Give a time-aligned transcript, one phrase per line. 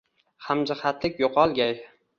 [0.47, 1.81] Hamjihatlik yo’qolgay.